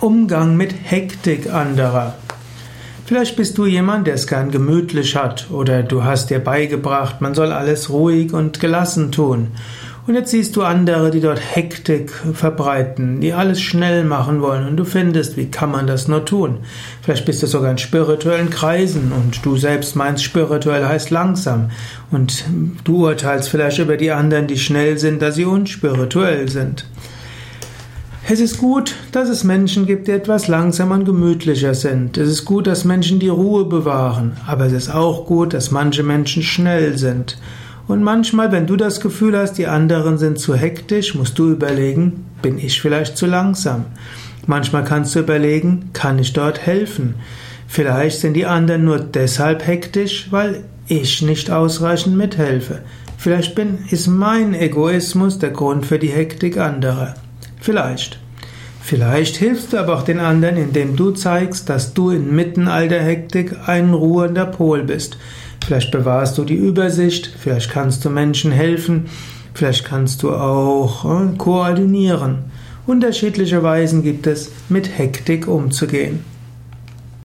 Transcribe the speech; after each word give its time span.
Umgang 0.00 0.56
mit 0.56 0.72
Hektik 0.82 1.52
anderer. 1.52 2.14
Vielleicht 3.04 3.36
bist 3.36 3.58
du 3.58 3.66
jemand, 3.66 4.06
der 4.06 4.14
es 4.14 4.26
gern 4.26 4.50
gemütlich 4.50 5.14
hat 5.14 5.50
oder 5.50 5.82
du 5.82 6.04
hast 6.04 6.30
dir 6.30 6.38
beigebracht, 6.38 7.20
man 7.20 7.34
soll 7.34 7.52
alles 7.52 7.90
ruhig 7.90 8.32
und 8.32 8.60
gelassen 8.60 9.12
tun. 9.12 9.48
Und 10.06 10.14
jetzt 10.14 10.30
siehst 10.30 10.56
du 10.56 10.62
andere, 10.62 11.10
die 11.10 11.20
dort 11.20 11.38
Hektik 11.54 12.10
verbreiten, 12.32 13.20
die 13.20 13.34
alles 13.34 13.60
schnell 13.60 14.04
machen 14.04 14.40
wollen 14.40 14.66
und 14.66 14.78
du 14.78 14.84
findest, 14.84 15.36
wie 15.36 15.50
kann 15.50 15.70
man 15.70 15.86
das 15.86 16.08
nur 16.08 16.24
tun? 16.24 16.60
Vielleicht 17.02 17.26
bist 17.26 17.42
du 17.42 17.46
sogar 17.46 17.70
in 17.70 17.76
spirituellen 17.76 18.48
Kreisen 18.48 19.12
und 19.12 19.44
du 19.44 19.58
selbst 19.58 19.96
meinst, 19.96 20.24
spirituell 20.24 20.86
heißt 20.86 21.10
langsam 21.10 21.70
und 22.10 22.46
du 22.84 23.06
urteilst 23.06 23.50
vielleicht 23.50 23.80
über 23.80 23.98
die 23.98 24.12
anderen, 24.12 24.46
die 24.46 24.58
schnell 24.58 24.96
sind, 24.96 25.20
dass 25.20 25.34
sie 25.34 25.44
unspirituell 25.44 26.48
sind. 26.48 26.86
Es 28.32 28.38
ist 28.38 28.58
gut, 28.58 28.94
dass 29.10 29.28
es 29.28 29.42
Menschen 29.42 29.86
gibt, 29.86 30.06
die 30.06 30.12
etwas 30.12 30.46
langsamer 30.46 30.94
und 30.94 31.04
gemütlicher 31.04 31.74
sind. 31.74 32.16
Es 32.16 32.28
ist 32.28 32.44
gut, 32.44 32.68
dass 32.68 32.84
Menschen 32.84 33.18
die 33.18 33.28
Ruhe 33.28 33.64
bewahren. 33.64 34.36
Aber 34.46 34.66
es 34.66 34.72
ist 34.72 34.94
auch 34.94 35.26
gut, 35.26 35.52
dass 35.52 35.72
manche 35.72 36.04
Menschen 36.04 36.44
schnell 36.44 36.96
sind. 36.96 37.38
Und 37.88 38.04
manchmal, 38.04 38.52
wenn 38.52 38.68
du 38.68 38.76
das 38.76 39.00
Gefühl 39.00 39.36
hast, 39.36 39.54
die 39.54 39.66
anderen 39.66 40.16
sind 40.16 40.38
zu 40.38 40.54
hektisch, 40.54 41.16
musst 41.16 41.40
du 41.40 41.50
überlegen, 41.50 42.24
bin 42.40 42.58
ich 42.58 42.80
vielleicht 42.80 43.16
zu 43.16 43.26
langsam? 43.26 43.86
Manchmal 44.46 44.84
kannst 44.84 45.16
du 45.16 45.18
überlegen, 45.18 45.90
kann 45.92 46.20
ich 46.20 46.32
dort 46.32 46.64
helfen? 46.64 47.16
Vielleicht 47.66 48.20
sind 48.20 48.34
die 48.34 48.46
anderen 48.46 48.84
nur 48.84 49.00
deshalb 49.00 49.66
hektisch, 49.66 50.28
weil 50.30 50.62
ich 50.86 51.20
nicht 51.20 51.50
ausreichend 51.50 52.16
mithelfe. 52.16 52.82
Vielleicht 53.18 53.56
bin, 53.56 53.78
ist 53.90 54.06
mein 54.06 54.54
Egoismus 54.54 55.40
der 55.40 55.50
Grund 55.50 55.84
für 55.84 55.98
die 55.98 56.12
Hektik 56.12 56.58
anderer. 56.58 57.16
Vielleicht. 57.60 58.18
Vielleicht 58.82 59.36
hilfst 59.36 59.72
du 59.72 59.78
aber 59.78 59.96
auch 59.96 60.02
den 60.02 60.18
anderen, 60.18 60.56
indem 60.56 60.96
du 60.96 61.12
zeigst, 61.12 61.68
dass 61.68 61.94
du 61.94 62.10
inmitten 62.10 62.66
all 62.66 62.88
der 62.88 63.02
Hektik 63.02 63.56
ein 63.66 63.92
ruhender 63.92 64.46
Pol 64.46 64.82
bist. 64.82 65.18
Vielleicht 65.64 65.90
bewahrst 65.90 66.38
du 66.38 66.44
die 66.44 66.56
Übersicht, 66.56 67.32
vielleicht 67.38 67.70
kannst 67.70 68.04
du 68.04 68.10
Menschen 68.10 68.50
helfen, 68.50 69.06
vielleicht 69.54 69.84
kannst 69.84 70.22
du 70.22 70.32
auch 70.32 71.04
äh, 71.04 71.36
koordinieren. 71.36 72.38
Unterschiedliche 72.86 73.62
Weisen 73.62 74.02
gibt 74.02 74.26
es, 74.26 74.50
mit 74.68 74.98
Hektik 74.98 75.46
umzugehen. 75.46 76.24